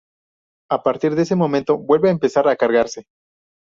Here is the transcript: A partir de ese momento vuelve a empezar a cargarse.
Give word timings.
A 0.71 0.81
partir 0.81 1.13
de 1.13 1.21
ese 1.21 1.35
momento 1.35 1.77
vuelve 1.77 2.09
a 2.09 2.11
empezar 2.11 2.47
a 2.47 2.55
cargarse. 2.55 3.05